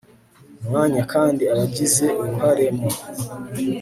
mwanya 0.65 1.01
kandi 1.13 1.43
abagize 1.51 2.05
uruhare 2.21 2.65
mu 2.77 2.89